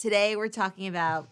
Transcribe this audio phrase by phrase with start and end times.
[0.00, 1.28] today we're talking about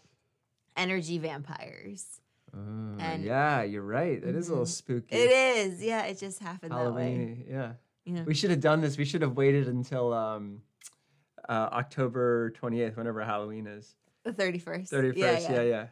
[0.76, 2.20] energy vampires.
[2.54, 4.22] Uh, And- yeah, you're right.
[4.22, 4.68] It is a little Mhm.
[4.68, 5.16] spooky.
[5.16, 6.04] It is, yeah.
[6.04, 7.10] It just happened that way.
[7.14, 7.44] Halloween.
[7.48, 7.72] Yeah.
[8.04, 8.22] Yeah.
[8.24, 8.96] We should have done this.
[8.96, 10.62] We should have waited until um,
[11.48, 13.94] uh, October 28th, whenever Halloween is.
[14.24, 14.90] The thirty first.
[14.92, 15.50] 31st.
[15.50, 15.86] Yeah, yeah.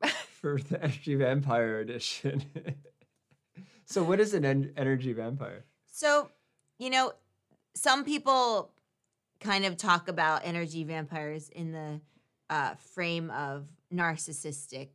[0.40, 2.42] For the Energy Vampire edition.
[3.86, 5.64] so, what is an en- energy vampire?
[5.90, 6.30] So,
[6.78, 7.12] you know,
[7.74, 8.70] some people
[9.40, 12.00] kind of talk about energy vampires in the
[12.50, 14.88] uh, frame of narcissistic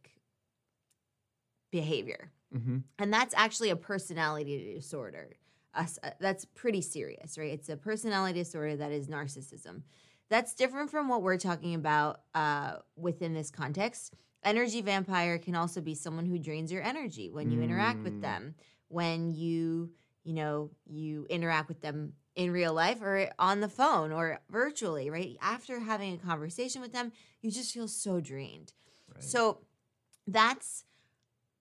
[1.72, 2.32] behavior.
[2.56, 2.80] Mm-hmm.
[3.00, 5.30] And that's actually a personality disorder.
[5.74, 5.86] Uh,
[6.20, 7.52] that's pretty serious, right?
[7.52, 9.82] It's a personality disorder that is narcissism.
[10.30, 14.14] That's different from what we're talking about uh, within this context.
[14.44, 18.22] Energy vampire can also be someone who drains your energy when you interact with Mm.
[18.22, 18.56] them,
[18.90, 19.92] when you,
[20.24, 25.10] you know, you interact with them in real life or on the phone or virtually,
[25.10, 25.38] right?
[25.42, 27.12] After having a conversation with them,
[27.42, 28.74] you just feel so drained.
[29.14, 29.24] Right.
[29.24, 29.60] So
[30.28, 30.86] that's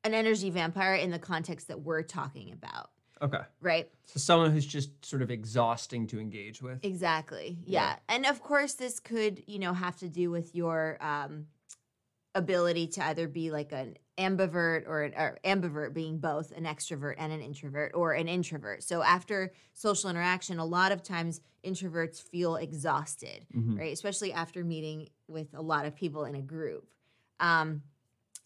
[0.05, 3.43] an energy vampire in the context that we're talking about, okay.
[3.61, 3.89] right?
[4.06, 6.84] So, someone who's just sort of exhausting to engage with.
[6.84, 7.59] Exactly.
[7.65, 7.83] Yeah.
[7.83, 7.97] Yeah.
[8.09, 11.47] And of course, this could, you know, have to do with your um,
[12.34, 17.33] ability to either be like an ambivert or or ambivert being both an extrovert and
[17.33, 18.83] an introvert or an introvert.
[18.83, 23.79] So after social interaction, a lot of times introverts feel exhausted, Mhm.
[23.79, 23.93] right?
[23.93, 26.93] Especially after meeting with a lot of people in a group.
[27.41, 27.83] Um,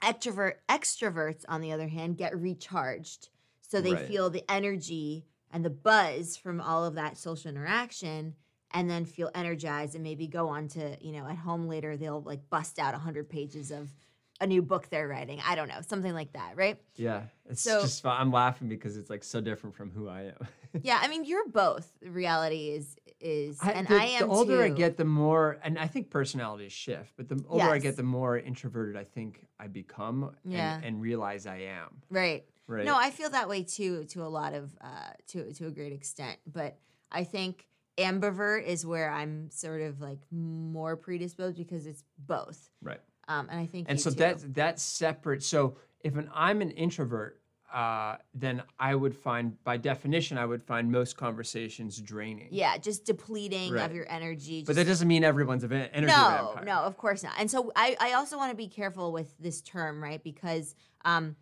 [0.03, 4.07] extrovert extroverts, on the other hand, get recharged, so they Right.
[4.07, 8.37] feel the energy and the buzz from all of that social interaction,
[8.73, 12.21] and then feel energized and maybe go on to you know at home later they'll
[12.23, 13.95] like bust out hundred pages of
[14.41, 15.41] a new book they're writing.
[15.47, 16.79] I don't know, something like that, right?
[16.97, 17.23] Yeah.
[17.49, 18.21] It's So- just fun.
[18.21, 20.49] I'm laughing because it's like so different from who I am.
[20.83, 21.91] yeah, I mean you're both.
[22.05, 25.87] Reality is is, and the, I am the older I get, the more, and I
[25.87, 30.37] think personalities shift, but the older I get, the more introverted I think I become
[30.45, 30.75] Yeah.
[30.77, 32.03] and, and realize I am.
[32.11, 32.45] right.
[32.69, 32.85] Right.
[32.85, 35.93] No, I feel that way too, to a lot of, uh, to to a great
[35.93, 36.37] extent.
[36.53, 36.77] But
[37.13, 42.69] I think ambivert is where I'm sort of like more predisposed because it's both.
[42.83, 43.01] right.
[43.29, 44.17] Um, and I think And so too.
[44.17, 45.43] that's that's separate.
[45.43, 47.41] So if an, I'm an introvert,
[47.73, 52.49] uh, then I would find, by definition, I would find most conversations draining.
[52.53, 53.85] yeah, just depleting Right.
[53.85, 54.63] of your energy.
[54.65, 56.65] But that doesn't mean everyone's an energy no, vampire.
[56.65, 57.35] no, of course not.
[57.39, 60.23] And so I, I also want to be careful with this term, right?
[60.23, 61.35] Because um,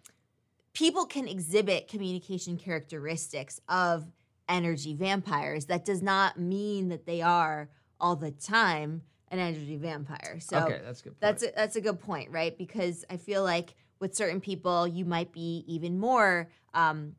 [0.73, 4.11] people can exhibit communication characteristics of
[4.49, 5.67] energy vampires.
[5.67, 7.69] That does not mean that they are
[8.01, 9.03] all the time
[9.35, 10.39] an energy vampire.
[10.41, 11.11] So okay, that's a good.
[11.11, 11.21] Point.
[11.21, 12.57] that's a, that's a good point, right?
[12.57, 17.15] Because I feel like with certain people, you might be even more, um,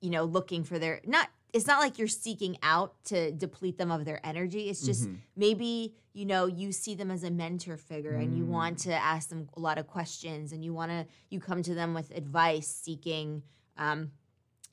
[0.00, 1.28] you know, looking for their not.
[1.52, 4.68] It's not like you're seeking out to deplete them of their energy.
[4.68, 5.16] It's just Mhm.
[5.34, 8.82] maybe you know you see them as a mentor figure, and you want Mm.
[8.84, 11.92] to ask them a lot of questions, and you want to you come to them
[11.92, 13.42] with advice, seeking,
[13.76, 14.12] um,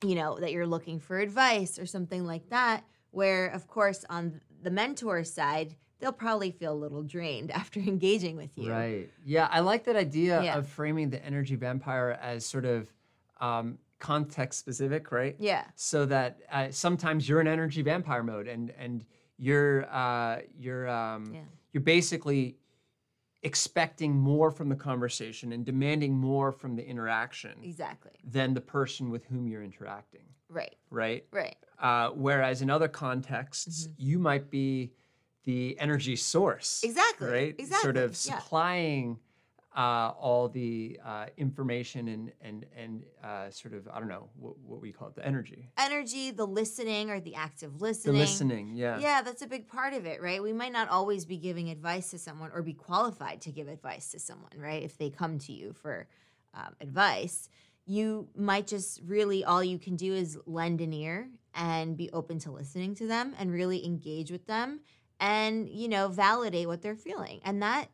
[0.04, 2.84] you know, that you're looking for advice or something like that.
[3.10, 8.38] Where of course on the mentor side, they'll probably feel a little drained after engaging
[8.38, 8.72] with you.
[8.72, 9.10] Right.
[9.26, 10.58] Yeah, I like that idea Yeah.
[10.58, 12.92] of framing the energy vampire as sort of
[13.40, 15.36] um, context specific, right?
[15.40, 15.66] Yeah.
[15.76, 19.06] So that uh, sometimes you're in energy vampire mode, and and
[19.38, 21.42] you're uh, you're um, Yeah.
[21.74, 22.58] you're basically
[23.44, 28.12] expecting more from the conversation and demanding more from the interaction Exactly.
[28.24, 30.76] than the person with whom you're interacting, Right.
[30.90, 31.24] right?
[31.32, 31.56] Right.
[31.80, 34.92] Uh, whereas in other contexts, you might be
[35.48, 36.82] the energy source.
[36.84, 37.56] Exactly, Right?
[37.56, 38.40] Sort exactly, of yeah.
[38.40, 39.18] supplying
[39.74, 44.60] uh, all the uh, information and and and uh, sort of I don't know what,
[44.60, 48.16] what we call it the energy, Energy, the listening or the active listening.
[48.16, 48.76] The listening.
[48.76, 49.00] Yeah.
[49.00, 50.44] Yeah, that's a big part of it, right?
[50.44, 54.12] We might not always be giving advice to someone or be qualified to give advice
[54.12, 54.84] to someone, right?
[54.84, 56.08] If they come to you for
[56.56, 57.48] um, advice,
[57.86, 62.38] you might just really all you can do is lend an ear and be open
[62.40, 64.82] to listening to them and really engage with them
[65.20, 67.40] and, you know, validate what they're feeling.
[67.44, 67.90] And that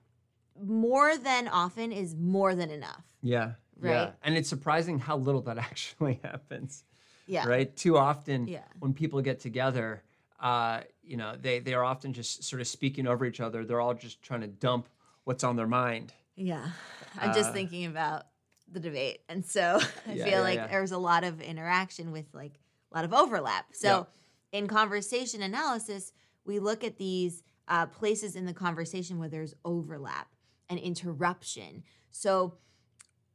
[0.62, 3.06] more than often is more than enough.
[3.22, 3.54] Yeah.
[3.82, 4.04] Yeah.
[4.06, 4.14] Right.
[4.24, 6.84] And it's surprising how little that actually happens.
[7.26, 7.48] Yeah.
[7.48, 7.76] Right.
[7.76, 8.64] Too often, Yeah.
[8.80, 10.04] when people get together,
[10.40, 13.64] uh, you know, they they are often just sort of speaking over each other.
[13.66, 14.90] They're all just trying to dump
[15.24, 16.14] what's on their mind.
[16.36, 16.68] Yeah.
[17.20, 18.24] I'm just Uh, thinking about
[18.72, 19.22] the debate.
[19.30, 20.68] And so I Yeah, feel yeah, like yeah.
[20.68, 22.60] there's a lot of interaction with like
[22.92, 23.68] a lot of overlap.
[23.72, 24.06] So
[24.52, 26.12] in conversation analysis,
[26.46, 30.28] we look at these uh, places in the conversation where there's overlap
[30.70, 31.84] and interruption.
[32.12, 32.56] So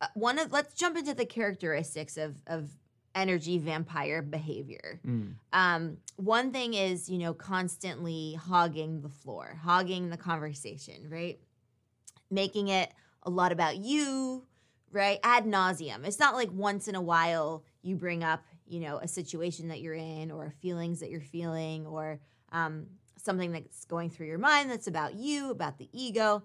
[0.01, 2.71] uh, one of let's jump into the characteristics of of
[3.15, 5.01] energy vampire behavior.
[5.05, 5.35] Mm.
[5.53, 11.41] Um, one thing is, you know, constantly hogging the floor, hogging the conversation, right?
[12.31, 14.47] making it a lot about you,
[14.93, 15.19] right?
[15.23, 16.07] Ad nauseum.
[16.07, 19.81] It's not like once in a while you bring up, you know, a situation that
[19.81, 22.21] you're in or feelings that you're feeling or
[22.53, 22.87] um,
[23.17, 26.43] something that's going through your mind that's about you, about the ego.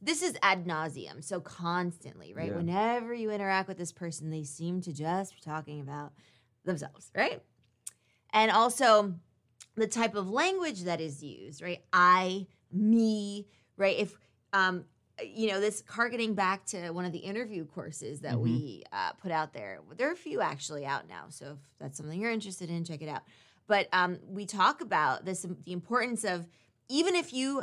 [0.00, 1.24] This is ad nauseum.
[1.24, 2.50] So constantly, right?
[2.50, 2.56] Yeah.
[2.56, 6.12] Whenever you interact with this person, they seem to just be talking about
[6.64, 7.42] themselves, right?
[8.32, 9.14] And also
[9.76, 11.82] the type of language that is used, right?
[11.92, 13.96] I, me, right?
[13.98, 14.16] If
[14.52, 14.84] um,
[15.24, 19.30] you know, this targeting back to one of the interview courses that we uh, put
[19.30, 19.80] out there.
[19.96, 23.00] There are a few actually out now, so if that's something you're interested in, check
[23.00, 23.22] it out.
[23.66, 26.46] But um, we talk about this the importance of
[26.88, 27.62] even if you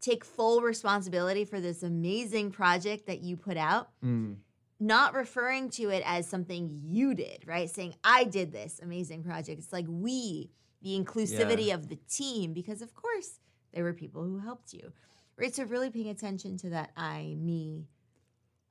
[0.00, 4.36] take full responsibility for this amazing project that you put out, Mm.
[4.80, 7.70] not referring to it as something you did, right?
[7.70, 9.60] Saying, I did this amazing project.
[9.60, 10.50] It's like we,
[10.82, 13.38] the inclusivity of the team, because of course
[13.72, 14.92] there were people who helped you,
[15.36, 15.54] right?
[15.54, 17.86] So really paying attention to that I, me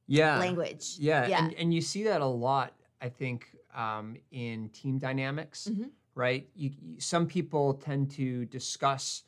[0.07, 0.37] Yeah.
[0.39, 0.95] language.
[0.99, 1.45] Yeah, Yeah.
[1.45, 5.91] And, and you see that a lot, I think, um, in team dynamics, Mhm.
[6.15, 6.47] Right?
[6.55, 9.23] You, you- some people tend to discuss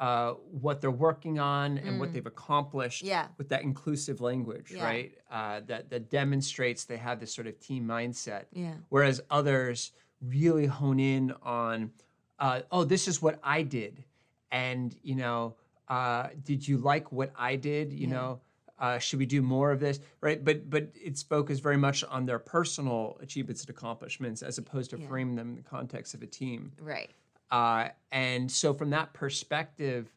[0.00, 2.12] uh, what they're working on and what Mm.
[2.14, 3.28] they've accomplished Yeah.
[3.38, 4.84] with that inclusive language, Yeah.
[4.84, 5.12] right?
[5.30, 8.46] Uh, that that demonstrates they have this sort of team mindset.
[8.52, 8.74] Yeah.
[8.88, 11.92] Whereas others really hone in on,
[12.40, 14.02] uh, oh, this is what I did,
[14.50, 15.54] and you know,
[15.88, 17.92] uh, did you like what I did?
[17.92, 18.40] You know,
[18.82, 20.00] uh, should we do more of this?
[20.20, 20.44] Right?
[20.44, 24.98] But but it's focused very much on their personal achievements and accomplishments as opposed to
[24.98, 25.06] Yeah.
[25.08, 26.72] framing them in the context of a team.
[26.80, 27.10] Right.
[27.50, 30.12] Uh, and so from that perspective.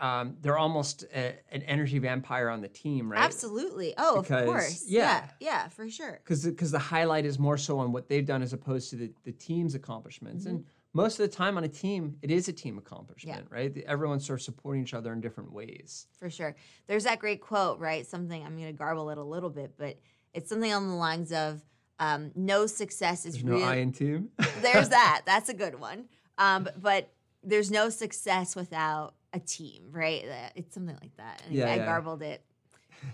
[0.00, 3.20] Um, they're almost a, an energy vampire on the team, right?
[3.20, 3.94] Absolutely.
[3.98, 4.84] Oh, Because- of course.
[4.86, 5.00] yeah.
[5.00, 5.30] yeah.
[5.40, 6.20] Yeah, for sure.
[6.22, 9.12] because because the highlight is more so on what they've done as opposed to the,
[9.24, 10.64] the team's accomplishments and
[10.94, 14.26] most of the time on a team it is a team accomplishment right The- everyone's
[14.26, 16.56] sort of supporting each other in different ways For sure.
[16.86, 18.06] There's that great quote, right?
[18.06, 19.98] Something I'm going to garble it a little bit, but
[20.34, 21.62] it's something on the lines of
[22.00, 23.64] um, no success is there's no real.
[23.64, 24.28] i in team
[24.62, 25.22] there's that.
[25.26, 26.04] That's a good one.
[26.38, 27.10] Um, but
[27.42, 30.24] there's no success without a team, right?
[30.54, 31.42] It's something like that.
[31.46, 31.84] Anyway, Yeah, I yeah.
[31.86, 32.42] garbled it.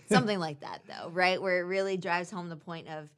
[0.09, 1.41] Something like that, though, right?
[1.41, 3.09] Where it really drives home the point of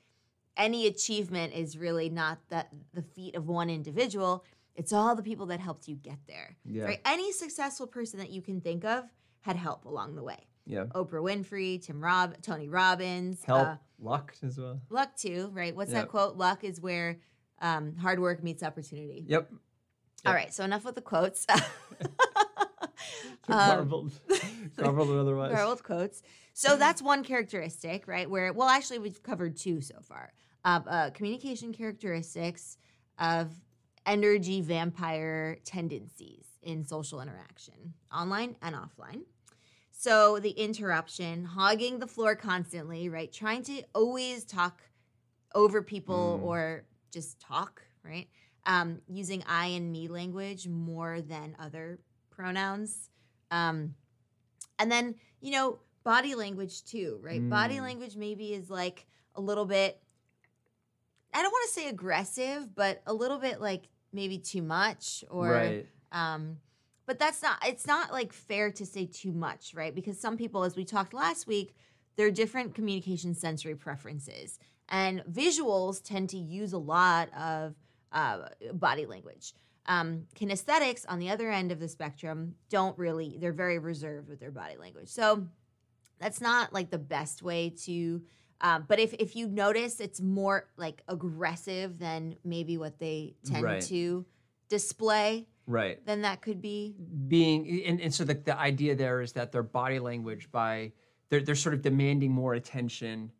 [0.57, 4.45] any achievement is really not that the feat of one individual.
[4.75, 6.57] It's all the people that helped you get there.
[6.65, 6.85] Yeah.
[6.85, 7.01] Right?
[7.05, 9.05] Any successful person that you can think of
[9.41, 10.47] had help along the way.
[10.67, 15.75] yeah Oprah Winfrey, Tim Rob, Tony Robbins, help uh, luck as well luck too, right?
[15.75, 16.03] What's Yep.
[16.03, 16.37] that quote?
[16.37, 17.19] Luck is where
[17.63, 19.25] um, hard work meets opportunity.
[19.27, 20.35] yep All Yep.
[20.35, 21.47] right, so enough with the quotes.
[21.49, 21.55] So
[23.49, 24.13] Um, garbled
[24.77, 26.23] garbled otherwise Garbled quotes.
[26.53, 28.29] So that's one characteristic, right?
[28.29, 30.33] Where, well, actually, we've covered two so far.
[30.67, 32.77] Uh, uh, communication characteristics
[33.21, 33.53] of
[34.05, 39.21] energy vampire tendencies in social interaction, online and offline.
[39.93, 43.33] So the interruption, hogging the floor constantly, right?
[43.33, 44.83] Trying to always talk
[45.55, 46.45] over people Mm.
[46.45, 48.29] or just talk, right?
[48.67, 53.09] Um, using I and me language more than other pronouns.
[53.53, 53.95] Um,
[54.81, 57.49] and then, you know, body language too, right?
[57.49, 57.83] Body Mm.
[57.83, 60.03] language maybe is like a little bit,
[61.37, 65.51] I don't want to say aggressive, but a little bit like maybe too much or
[65.51, 66.59] right um,
[67.07, 69.95] but that's not, it's not like fair to say too much, right?
[69.95, 71.75] Because some people, as we talked last week,
[72.17, 74.59] there are different communication sensory preferences.
[74.89, 77.75] And visuals tend to use a lot of
[78.13, 79.53] uh, body language.
[79.87, 84.41] Um, kinesthetics, on the other end of the spectrum, don't really, they're very reserved with
[84.41, 85.09] their body language.
[85.09, 85.47] So
[86.19, 88.23] that's not like the best way to.
[88.61, 93.63] Um, but if, if you notice it's more like aggressive than maybe what they tend
[93.63, 93.83] Right.
[93.83, 94.25] to
[94.69, 96.05] display, right.
[96.07, 96.95] then that could be
[97.29, 100.93] being and, and so the, the idea there is that their body language by
[101.29, 103.31] they're, they're sort of demanding more attention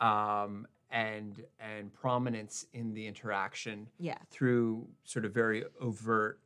[0.00, 4.18] um, and and prominence in the interaction yeah.
[4.30, 6.40] through sort of very overt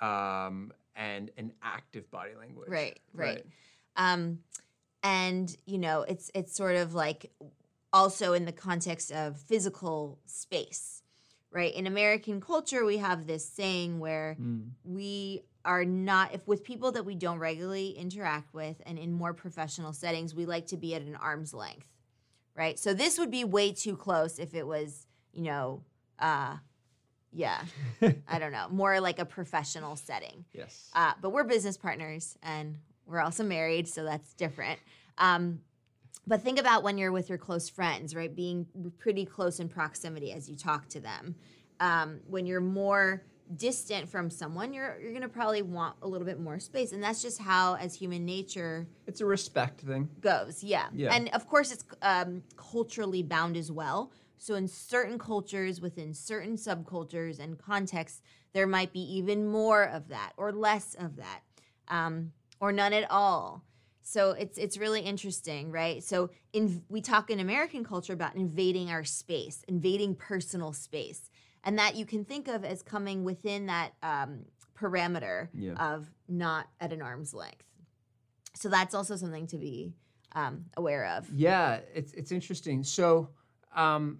[0.00, 2.68] um, and an active body language.
[2.68, 2.98] Right.
[3.14, 3.44] Right.
[3.96, 4.38] Um
[5.02, 7.30] and you know it's it's sort of like
[7.92, 11.02] also in the context of physical space
[11.52, 11.74] right?
[11.74, 14.70] In american culture we have this saying where Mm.
[14.84, 19.34] we are not if with people that we don't regularly interact with and in more
[19.34, 21.86] professional settings we like to be at an arm's length
[22.56, 22.78] right?
[22.78, 25.82] So this would be way too close if it was you know
[26.18, 26.56] uh
[27.32, 27.62] yeah
[28.28, 30.44] i don't know more like a professional setting.
[30.52, 30.90] Yes.
[30.94, 32.78] Uh, but we're business partners and
[33.10, 34.78] we're also married, so that's different.
[35.18, 35.60] Um,
[36.26, 38.34] but think about when you're with your close friends, right?
[38.34, 38.66] Being
[38.98, 41.34] pretty close in proximity as you talk to them.
[41.80, 43.24] Um, when you're more
[43.56, 47.20] distant from someone, you're you're gonna probably want a little bit more space, and that's
[47.20, 50.08] just how, as human nature It's a respect thing.
[50.20, 50.62] goes.
[50.62, 51.12] Yeah, Yeah.
[51.14, 54.12] and of course it's um, culturally bound as well.
[54.38, 60.08] So in certain cultures, within certain subcultures and contexts, there might be even more of
[60.08, 61.40] that, or less of that,
[61.88, 63.64] um, or none at all.
[64.02, 66.02] So it's it's really interesting, right?
[66.02, 71.30] So in we talk in American culture about invading our space, invading personal space,
[71.64, 74.44] and that you can think of as coming within that um,
[74.78, 75.74] parameter Yeah.
[75.74, 77.64] of not at an arm's length.
[78.54, 79.92] So that's also something to be
[80.32, 81.30] um, aware of.
[81.32, 82.82] Yeah, it's it's interesting.
[82.82, 83.28] So,
[83.76, 84.18] um,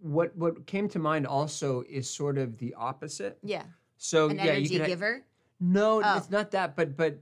[0.00, 3.38] what what came to mind also is sort of the opposite.
[3.42, 3.62] Yeah,
[3.96, 5.24] So an yeah, you energy could ha- giver.
[5.60, 6.16] no, Oh.
[6.16, 7.18] it's not that, but but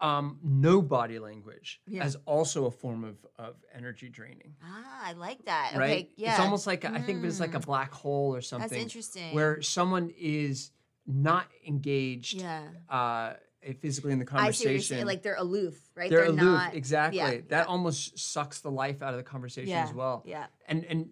[0.00, 2.04] um, no body language Yeah.
[2.04, 4.54] as also a form of of energy draining.
[4.62, 5.72] Ah, I like that.
[5.76, 5.90] Right?
[5.90, 7.66] Okay, yeah, It's almost like a- I think of it as like a Mm.
[7.66, 8.68] black hole or something.
[8.70, 9.34] that's interesting.
[9.34, 10.70] where someone is
[11.06, 13.34] not engaged yeah, uh,
[13.80, 15.06] physically in the I see what you're conversation.
[15.06, 16.08] Like they're aloof, right?
[16.10, 17.18] they're, aloof, not exactly.
[17.18, 17.64] yeah, that yeah.
[17.64, 20.22] almost sucks the life out of the conversation as well.
[20.26, 21.10] Yeah, and and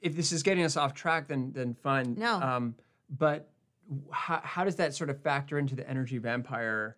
[0.00, 2.14] if this is getting us off track, then then fine.
[2.14, 2.34] No.
[2.40, 2.74] Um,
[3.08, 3.50] but
[4.12, 6.96] how how does that sort of factor into the energy vampire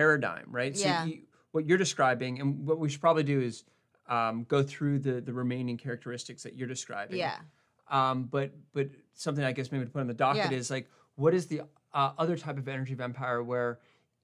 [0.00, 0.74] paradigm, right?
[0.76, 1.02] Yeah.
[1.02, 1.22] So you,
[1.52, 3.64] what you're describing, and what we should probably do is
[4.08, 7.16] um, go through the the remaining characteristics that you're describing.
[7.18, 7.38] yeah,
[7.90, 10.58] Um, but but something I guess maybe to put on the docket Yeah.
[10.58, 10.86] is like,
[11.16, 11.62] what is the
[11.94, 13.78] uh, other type of energy vampire where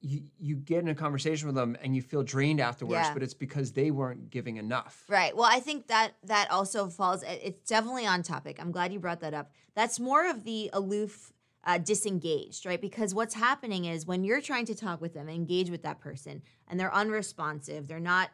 [0.04, 3.14] you, you get in a conversation with them and you feel drained afterwards, Yeah.
[3.14, 5.04] but it's because they weren't giving enough.
[5.08, 5.34] right.
[5.34, 7.22] Well, I think that that also falls.
[7.26, 8.58] It's definitely on topic.
[8.60, 9.52] I'm glad you brought that up.
[9.74, 11.32] That's more of the aloof.
[11.64, 12.80] Uh, disengaged, right?
[12.80, 16.42] Because what's happening is when you're trying to talk with them, engage with that person,
[16.66, 18.30] and they're unresponsive, they're not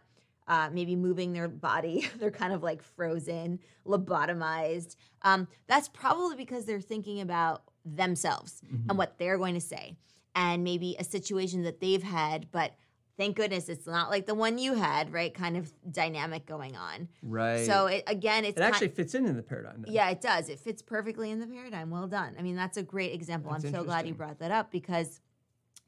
[0.47, 2.09] uh, maybe moving their body.
[2.19, 4.97] They're kind of like frozen, lobotomized.
[5.21, 8.89] Um, that's probably because they're thinking about themselves Mm-hmm.
[8.89, 9.97] and what they're going to say,
[10.35, 12.73] and maybe a situation that they've had, but
[13.19, 15.35] thank goodness it's not like the one you had, right?
[15.35, 17.09] Kind of dynamic going on.
[17.23, 17.67] Right.
[17.67, 19.83] So it, again, it's it actually fits in in the paradigm.
[19.83, 19.93] Then.
[19.93, 20.49] yeah, it does.
[20.49, 21.91] It fits perfectly in the paradigm.
[21.91, 22.35] Well done.
[22.39, 23.53] I mean, that's a great example.
[23.53, 25.21] That's I'm so glad you brought that up because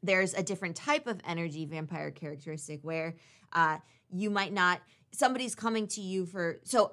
[0.03, 3.15] there's a different type of energy vampire characteristic where
[3.53, 3.79] uh,
[4.11, 4.81] you might not,
[5.13, 6.93] somebody's coming to you for, so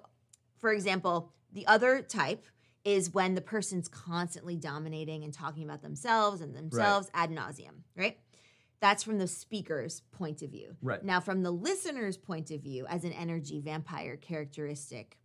[0.59, 2.45] for example, the other type
[2.83, 8.17] is when the person's constantly dominating and talking about themselves and themselves ad nauseum, right?
[8.79, 10.75] That's from the speaker's point of view.
[10.81, 11.03] Right.
[11.03, 15.17] Now, from the listener's point of view, as an energy vampire characteristic,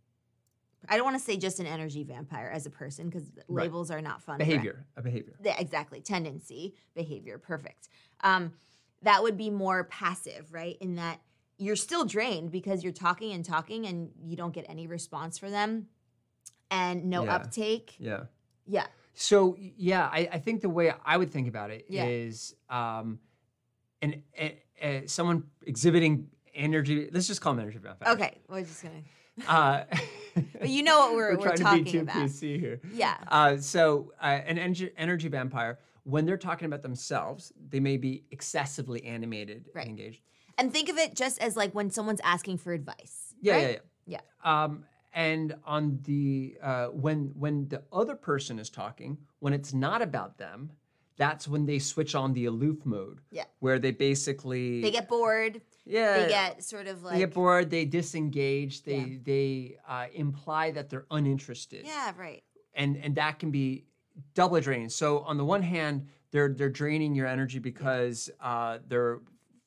[0.89, 3.65] I don't want to say just an energy vampire as a person because Right.
[3.65, 4.39] labels are not fun.
[4.39, 5.37] behavior, a behavior.
[5.43, 6.01] Yeah, exactly.
[6.01, 7.89] Tendency, behavior, perfect.
[8.21, 8.53] Um,
[9.03, 10.77] that would be more passive, right?
[10.81, 11.21] In that
[11.57, 15.49] you're still drained because you're talking and talking and you don't get any response for
[15.49, 15.87] them
[16.71, 17.35] and no Yeah.
[17.35, 17.95] uptake.
[17.99, 18.25] Yeah.
[18.65, 18.87] Yeah.
[19.13, 22.99] So yeah, I, I think the way I would think about it is, Yeah.
[22.99, 23.19] um,
[24.03, 27.09] an, a, a, someone exhibiting energy.
[27.11, 28.15] Let's just call them energy vampires.
[28.15, 28.37] Okay.
[28.47, 29.03] We're just going
[29.39, 29.51] to.
[29.51, 29.85] Uh,
[30.59, 32.15] But you know what we're, we're, trying talking to be too about.
[32.15, 32.81] PC here.
[32.91, 33.17] Yeah.
[33.27, 38.23] Uh, so uh, an energy, energy vampire, when they're talking about themselves, they may be
[38.31, 39.87] excessively animated Right.
[39.87, 40.21] and engaged.
[40.57, 43.35] And think of it just as like when someone's asking for advice.
[43.41, 43.81] Yeah, right?
[44.05, 44.63] yeah, yeah.
[44.63, 50.01] Um, and on the uh, when when the other person is talking, when it's not
[50.01, 50.71] about them,
[51.17, 53.19] that's when they switch on the aloof mode.
[53.31, 53.45] Yeah.
[53.59, 55.61] Where they basically They get bored.
[55.85, 57.69] yeah They get sort of like they get bored.
[57.69, 58.83] They disengage.
[58.83, 59.17] They Yeah.
[59.23, 61.85] they uh, imply that they're uninterested.
[61.85, 62.43] Yeah, right.
[62.73, 63.85] and and that can be
[64.33, 64.89] double draining.
[64.89, 69.19] So on the one hand, they're they're draining your energy because uh, they're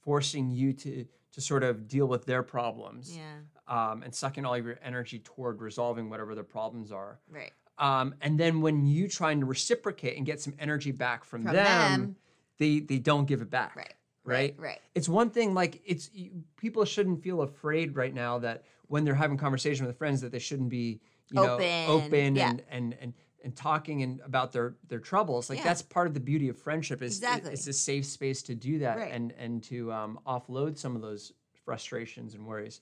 [0.03, 3.23] forcing you to to sort of deal with their problems Yeah,
[3.69, 7.21] um, and sucking all of your energy toward resolving whatever their problems are.
[7.31, 7.53] right.
[7.78, 11.54] Um, and then when you try and reciprocate and get some energy back from, From
[11.54, 11.64] them,
[12.00, 12.16] them.
[12.59, 13.76] they they don't give it back.
[13.76, 13.92] Right.
[14.25, 14.54] Right.
[14.59, 14.78] Right.
[14.95, 19.14] It's one thing like it's you, people shouldn't feel afraid right now that when they're
[19.14, 22.50] having conversation with friends that they shouldn't be you know Open, open yeah.
[22.50, 23.14] and and and
[23.45, 25.64] and talking and about their their troubles like Yeah.
[25.64, 27.52] that's part of the beauty of friendship is Exactly.
[27.52, 29.12] it's a safe space to do that Right.
[29.12, 31.33] and and to um, offload some of those
[31.64, 32.80] frustrations and worries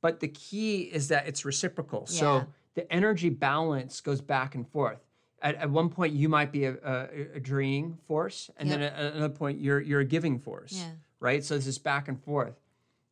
[0.00, 2.18] but the key is that it's reciprocal Yeah.
[2.20, 2.46] so
[2.76, 5.00] the energy balance goes back and forth
[5.42, 9.14] at, at one point you might be a, a, a draining force and then at
[9.14, 10.90] another point you're you're a giving force Yeah.
[11.18, 12.54] right so it's this back and forth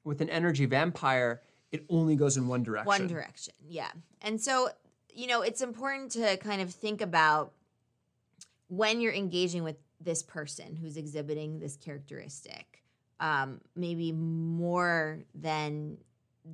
[0.04, 1.40] with an energy vampire
[1.72, 3.52] it only goes in one direction One direction.
[3.66, 3.90] Yeah.
[4.22, 4.68] And so,
[5.12, 7.50] you know, it's important to kind of think about
[8.68, 12.84] when you're engaging with this person who's exhibiting this characteristic,
[13.18, 15.98] um, maybe more than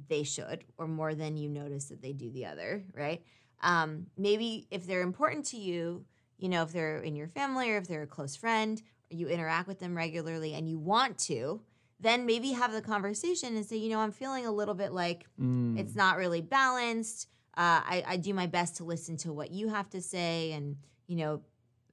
[0.09, 3.23] they should, or more than you notice that they do the other, right?
[3.63, 6.05] Um, maybe if they're important to you,
[6.39, 8.81] you know, if they're in your family or if they're a close friend,
[9.11, 11.61] or you interact with them regularly and you want to,
[11.99, 15.27] then maybe have the conversation and say, you know, I'm feeling a little bit like
[15.41, 15.79] Mm.
[15.79, 17.29] it's not really balanced.
[17.57, 20.77] Uh, I, I do my best to listen to what you have to say and,
[21.07, 21.43] you know,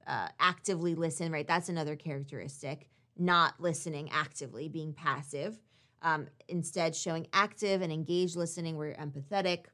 [0.06, 1.46] uh, actively listen, right?
[1.46, 2.88] That's another characteristic.
[3.18, 5.58] Not listening actively, being passive.
[6.02, 9.64] Um, instead, showing active and engaged listening where you're empathetic.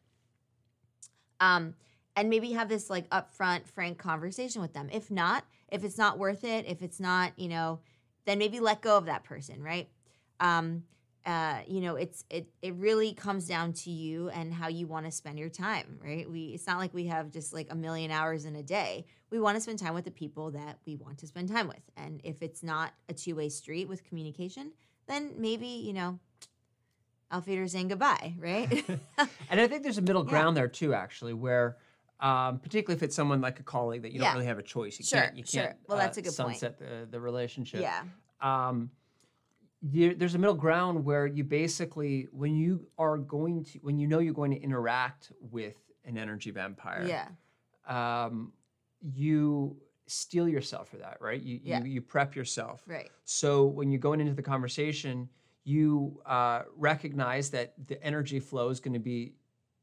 [1.40, 1.74] Um,
[2.16, 4.88] and maybe have this like upfront, frank conversation with them.
[4.92, 7.80] If not, if it's not worth it, if it's not, you know,
[8.24, 9.88] then maybe let go of that person, right?
[10.40, 10.84] Um,
[11.26, 15.06] uh, you know, it's it it really comes down to you and how you want
[15.06, 16.30] to spend your time, right?
[16.30, 19.06] We it's not like we have just like a million hours in a day.
[19.30, 21.80] We want to spend time with the people that we want to spend time with.
[21.96, 24.72] And if it's not a two-way street with communication,
[25.06, 26.18] then maybe, you know,
[27.30, 28.70] auf Wiedersehen goodbye, right?
[29.50, 30.30] and I think there's a middle Yeah.
[30.30, 31.76] ground there too, actually, where
[32.20, 34.28] um, particularly if it's someone like a colleague that you Yeah.
[34.28, 35.62] don't really have a choice, you Sure, can't, you sure.
[35.64, 36.58] can't Well, that's uh, a good point.
[36.58, 37.80] sunset the, the relationship.
[37.82, 38.02] yeah.
[38.40, 38.90] um,
[39.82, 44.06] there, there's a middle ground where you basically, when you are going to, when you
[44.06, 45.74] know you're going to interact with
[46.06, 47.28] an energy vampire, Yeah.
[48.24, 48.52] um,
[49.02, 51.40] you steel yourself for that, right?
[51.42, 51.80] You, Yeah.
[51.82, 52.82] you you prep yourself.
[52.86, 53.10] Right.
[53.24, 55.28] So when you're going into the conversation,
[55.64, 59.32] you uh, recognize that the energy flow is going to be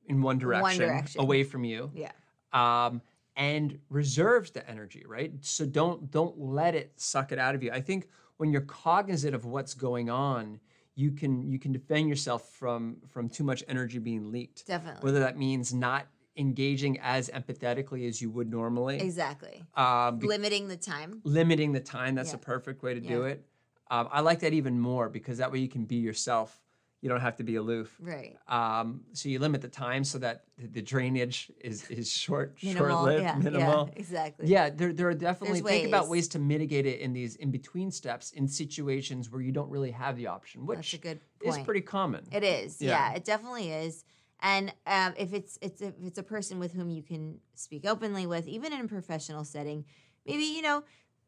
[0.07, 1.21] in one direction, direction.
[1.21, 2.11] away from you Yeah.
[2.53, 3.01] um,
[3.35, 5.31] and reserves the energy, right?
[5.41, 7.71] So don't don't let it suck it out of you.
[7.71, 10.59] I think when you're cognizant of what's going on,
[10.95, 14.67] you can you can defend yourself from from too much energy being leaked.
[14.67, 15.01] Definitely.
[15.03, 16.07] Whether that means not
[16.37, 19.63] engaging as empathetically as you would normally, Exactly.
[19.75, 21.21] um, Limiting the time.
[21.23, 22.15] limiting the time.
[22.15, 22.35] That's Yeah.
[22.37, 23.45] a perfect way to do it.
[23.89, 26.57] Um, I like that even more because that way you can be yourself.
[27.01, 27.97] You don't have to be aloof.
[27.99, 28.37] Right.
[28.47, 32.89] Um, so you limit the time so that the, drainage is is short, Minimal.
[32.89, 33.35] short-lived, yeah.
[33.37, 33.89] minimal.
[33.91, 33.99] Yeah.
[33.99, 34.47] Exactly.
[34.47, 36.09] Yeah, there, there are definitely There's think about ways.
[36.11, 39.91] ways to mitigate it in these in between steps in situations where you don't really
[39.91, 42.23] have the option, That's which a good is pretty common.
[42.31, 42.89] It is, Yeah.
[43.09, 43.15] yeah.
[43.15, 44.05] it definitely is.
[44.41, 48.25] And um, if it's it's if it's a person with whom you can speak openly
[48.25, 49.85] with, even in a professional setting,
[50.25, 50.83] maybe you know,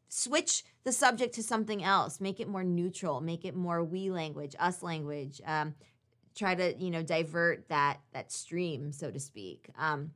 [0.08, 4.56] switch the subject to something else, make it more neutral, make it more we language,
[4.58, 5.40] us language.
[5.46, 5.74] Um,
[6.34, 10.10] try to you know divert that that stream, so to speak, um,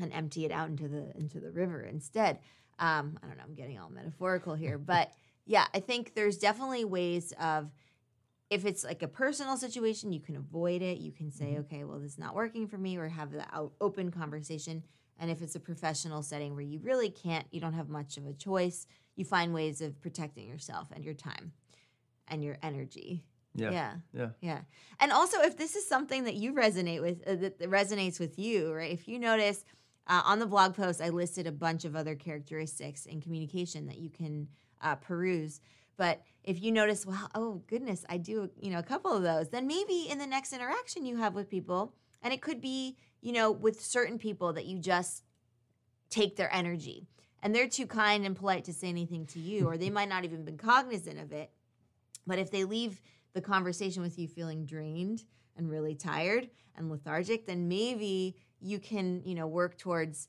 [0.00, 2.38] and empty it out into the into the river instead.
[2.78, 3.42] Um, I don't know.
[3.44, 5.12] I'm getting all metaphorical here, but
[5.44, 7.72] yeah, I think there's definitely ways of
[8.50, 10.98] if it's like a personal situation, you can avoid it.
[10.98, 11.60] You can say, Mhm.
[11.60, 14.82] okay, well, this is not working for me, or have the out- open conversation.
[15.18, 18.26] And if it's a professional setting where you really can't, you don't have much of
[18.26, 21.52] a choice, you find ways of protecting yourself and your time
[22.28, 23.24] and your energy.
[23.54, 23.96] yeah, Yeah.
[24.12, 24.30] yeah.
[24.40, 24.60] Yeah.
[25.00, 28.38] And also, if this is something that you resonate with, uh, that, that resonates with
[28.38, 28.92] you, right?
[28.92, 29.64] If you notice
[30.06, 33.98] uh, on the blog post, I listed a bunch of other characteristics in communication that
[33.98, 34.48] you can
[34.80, 35.60] uh, peruse.
[35.96, 39.50] But if you notice, well, oh goodness, I do, you know, a couple of those,
[39.50, 43.32] then maybe in the next interaction you have with people, and it could be, you
[43.32, 45.24] know, with certain people that you just
[46.08, 47.06] take their energy
[47.42, 50.24] and they're too kind and polite to say anything to you, or they might not
[50.24, 51.50] even been cognizant of it.
[52.26, 53.02] But if they leave
[53.34, 59.22] the conversation with you feeling drained and really tired and lethargic, then maybe you can,
[59.22, 60.28] you know, work towards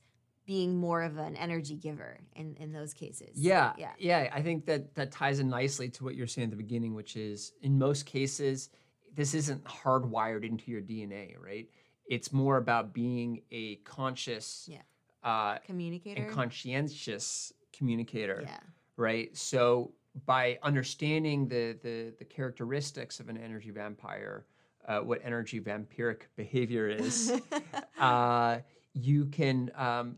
[0.49, 3.29] being more of an energy giver in, in those cases.
[3.35, 3.91] Yeah, Yeah.
[3.99, 4.29] yeah.
[4.33, 7.15] I think that that ties in nicely to what you're saying at the beginning, which
[7.15, 8.69] is in most cases,
[9.13, 11.69] this isn't hardwired into your DNA, right?
[12.07, 14.81] It's more about being a conscious Yeah.
[15.23, 16.23] uh, Communicator.
[16.23, 18.57] and conscientious communicator, yeah.
[18.97, 19.29] right?
[19.37, 19.91] So
[20.25, 24.45] by understanding the the, the characteristics of an energy vampire,
[24.87, 27.31] uh, what energy vampiric behavior is,
[27.99, 28.57] uh,
[28.95, 30.17] you can um,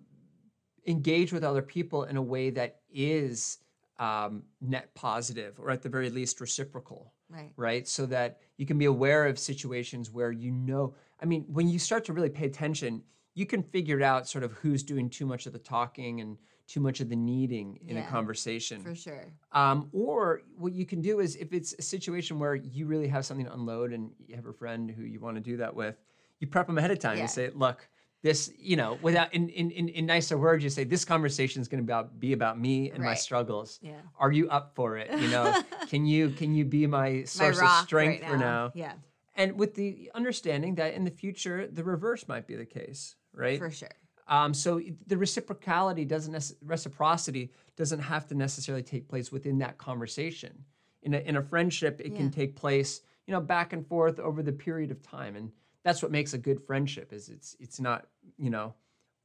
[0.87, 3.59] engage with other people in a way that is
[3.99, 7.51] um, net positive or at the very least reciprocal right.
[7.55, 11.67] right so that you can be aware of situations where you know i mean when
[11.67, 13.03] you start to really pay attention
[13.35, 16.79] you can figure out sort of who's doing too much of the talking and too
[16.79, 19.27] much of the needing in a conversation For sure.
[19.51, 23.25] um, or what you can do is if it's a situation where you really have
[23.25, 25.97] something to unload and you have a friend who you want to do that with,
[26.39, 27.17] you prep them ahead of time.
[27.17, 27.23] Yeah.
[27.23, 27.87] You say, look,
[28.23, 31.67] this, you know, without in in, in, in nicer words, you say this conversation is
[31.67, 33.79] going to be about, be about me and my struggles.
[33.81, 33.93] Yeah.
[34.19, 35.09] Are you up for it?
[35.19, 38.71] You know, can you can you be my My source of strength right for now?
[38.75, 38.93] Yeah.
[39.35, 43.57] And with the understanding that in the future the reverse might be the case, right?
[43.57, 43.89] For sure.
[44.27, 50.63] Um, so the reciprocality doesn't reciprocity doesn't have to necessarily take place within that conversation.
[51.03, 52.17] In a, in a friendship, it Yeah.
[52.17, 55.51] can take place, you know, back and forth over the period of time, and
[55.83, 57.13] that's what makes a good friendship.
[57.13, 58.73] Is it's it's not you know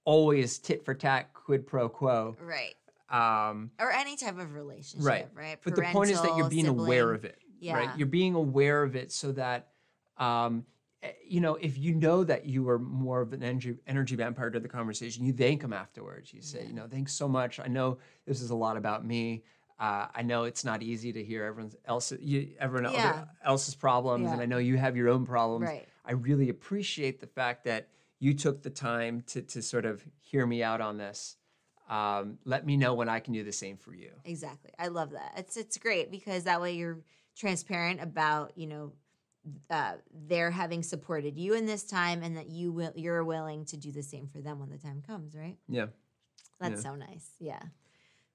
[0.05, 2.37] always tit for tat, quid pro quo.
[2.40, 2.75] Right.
[3.09, 5.29] Um, or any type of relationship, Right.
[5.35, 5.59] right?
[5.64, 7.75] but the point is that you're Parental, being aware of it, Yeah.
[7.77, 7.99] right?
[7.99, 9.69] You're being aware of it so that,
[10.19, 10.64] um,
[11.03, 14.51] eh, you know, if you know that you are more of an energy, energy vampire
[14.51, 16.33] to the conversation, you thank them afterwards.
[16.33, 16.69] You say, Yeah.
[16.69, 17.61] you know, thanks so much.
[17.61, 19.45] I know this is a lot about me.
[19.79, 23.27] Uh, I know it's not easy to hear everyone else, you, everyone Yeah.
[23.45, 25.69] else's problems, and I know you have your own problems.
[25.69, 25.87] Right.
[26.07, 27.88] I really appreciate the fact that
[28.19, 31.37] you took the time to to sort of hear me out on this.
[31.88, 34.11] Um, let me know when I can do the same for you.
[34.25, 34.73] Exactly.
[34.79, 35.35] I love that.
[35.37, 37.01] It's it's great because that way you're
[37.37, 38.92] transparent about, you know,
[39.71, 43.77] uh, their having supported you in this time and that you will you're willing to
[43.77, 45.59] do the same for them when the time comes, right?
[45.69, 45.87] Yeah.
[46.59, 46.90] That's Yeah.
[46.90, 47.31] so nice.
[47.38, 47.62] Yeah.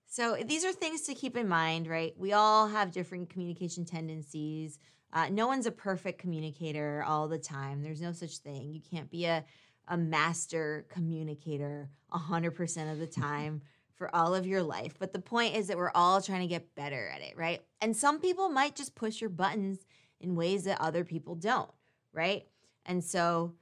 [0.06, 2.14] So these are things to keep in mind, right?
[2.18, 4.78] We all have different communication tendencies.
[5.14, 7.82] Uh, no one's a perfect communicator all the time.
[7.82, 8.72] There's no such thing.
[8.74, 9.44] You can't be a,
[9.88, 13.62] a master communicator 100% of the time
[13.96, 14.94] for all of your life.
[14.98, 17.62] But the point is that we're all trying to get better at it, right?
[17.82, 19.80] And some people might just push your buttons
[20.20, 21.70] in ways that other people don't,
[22.14, 22.48] right?
[22.86, 23.54] And so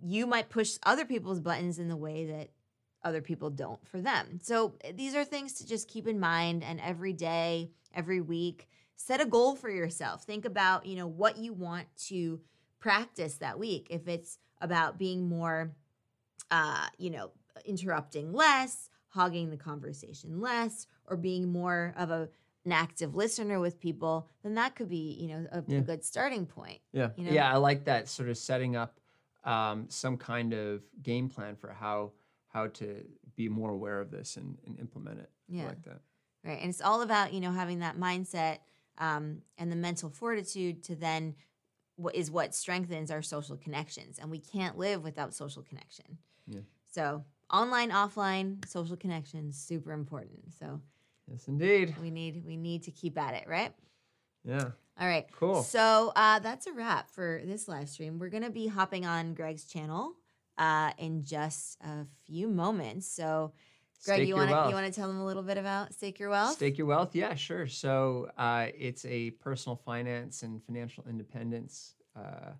[0.00, 2.50] you might push other people's buttons in the way that
[3.02, 4.40] other people don't for them.
[4.42, 8.68] So eh, these are things to just keep in mind and every day, every week,
[9.00, 10.24] set a goal for yourself.
[10.24, 12.40] Think about, you know, what you want to
[12.80, 13.86] practice that week.
[13.90, 15.72] If it's about being more
[16.50, 17.30] uh, you know,
[17.64, 22.28] interrupting less, hogging the conversation less, or being more of a
[22.64, 25.78] an active listener with people, then that could be, you know, a, Yeah.
[25.78, 26.80] a good starting point.
[26.92, 27.10] Yeah.
[27.16, 27.32] You know?
[27.32, 28.98] Yeah, I like that sort of setting up
[29.44, 32.12] um, some kind of game plan for how
[32.48, 33.04] how to
[33.36, 35.30] be more aware of this and, and implement it.
[35.54, 36.00] I like that.
[36.44, 36.58] Right.
[36.60, 38.58] And it's all about, you know, having that mindset
[38.98, 41.34] um, and the mental fortitude to then
[41.96, 44.18] what is what strengthens our social connections.
[44.18, 46.18] And we can't live without social connection.
[46.46, 46.60] Yeah.
[46.90, 50.52] So online, offline, social connections, super important.
[50.58, 50.80] So
[51.30, 51.94] Yes, indeed.
[52.00, 53.72] we need we need to keep at it, right?
[54.44, 54.70] Yeah.
[55.00, 55.26] All right.
[55.32, 55.62] Cool.
[55.62, 58.18] So uh, that's a wrap for this live stream.
[58.18, 60.14] We're gonna be hopping on Greg's channel
[60.56, 63.06] uh, in just a few moments.
[63.06, 63.52] So
[64.04, 66.18] Greg, Stake you want to you want to tell them a little bit about Stake
[66.18, 66.52] Your Wealth?
[66.52, 67.14] Stake your wealth?
[67.14, 67.66] Yeah, sure.
[67.66, 72.52] So uh, it's a personal finance and financial independence uh,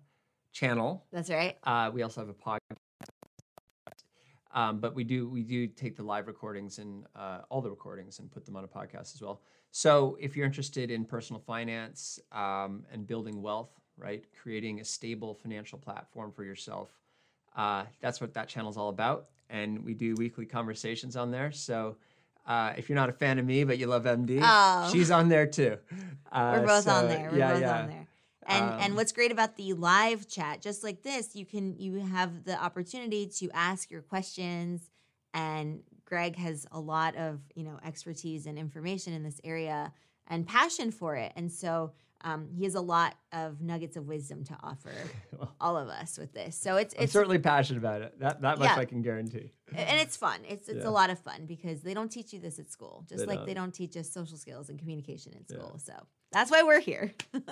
[0.51, 1.05] channel.
[1.11, 1.57] That's right.
[1.63, 2.59] Uh, we also have a podcast.
[4.51, 8.19] Um, but we do we do take the live recordings and uh, all the recordings
[8.19, 9.41] and put them on a podcast as well.
[9.71, 15.35] So if you're interested in personal finance um, and building wealth, right, creating a stable
[15.35, 16.89] financial platform for yourself,
[17.55, 19.27] uh, that's what that channel's all about.
[19.49, 21.51] And we do weekly conversations on there.
[21.51, 21.97] So
[22.45, 24.89] uh, if you're not a fan of me but you love MD, Oh.
[24.91, 25.77] she's on there too.
[26.31, 27.29] Uh, We're both on so, there.
[27.31, 27.79] We're yeah, both yeah.
[27.81, 28.07] on there.
[28.45, 31.95] And and Um, what's great about the live chat, just like this, you can you
[31.95, 34.91] have the opportunity to ask your questions.
[35.33, 39.91] And Greg has a lot of you know expertise and information in this area
[40.27, 41.31] and passion for it.
[41.35, 44.91] And so um, he has a lot of nuggets of wisdom to offer
[45.37, 46.55] Well, all of us with this.
[46.55, 48.19] So it's I'm it's certainly passionate about it.
[48.19, 48.75] That that much Yeah.
[48.77, 49.51] I can guarantee.
[49.73, 50.39] and it's fun.
[50.47, 50.89] It's it's Yeah.
[50.89, 53.37] a lot of fun because they don't teach you this at school, just They like
[53.39, 53.47] don't.
[53.47, 55.55] they don't teach us social skills and communication in Yeah.
[55.63, 55.79] school.
[55.79, 55.93] So
[56.31, 57.13] that's why we're here.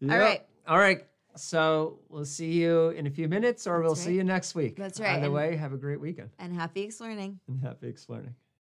[0.00, 0.20] Yep.
[0.20, 0.42] right.
[0.68, 1.06] All right.
[1.36, 4.04] So we'll see you in a few minutes, or That's we'll right.
[4.04, 4.76] see you next week.
[4.76, 7.40] That's right, Either and- way, have a great weekend and happy exploring.
[7.48, 8.34] and happy exploring.